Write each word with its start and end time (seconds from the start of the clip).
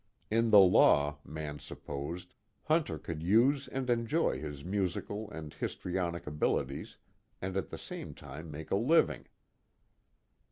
In 0.31 0.49
the 0.49 0.59
law, 0.59 1.19
Mann 1.23 1.59
supposed, 1.59 2.33
Hunter 2.63 2.97
could 2.97 3.21
use 3.21 3.67
and 3.67 3.87
enjoy 3.87 4.39
his 4.41 4.65
musical 4.65 5.29
and 5.29 5.53
histrionic 5.53 6.25
abilities 6.25 6.97
and 7.39 7.55
at 7.55 7.69
the 7.69 7.77
same 7.77 8.15
time 8.15 8.49
make 8.49 8.71
a 8.71 8.75
living. 8.75 9.27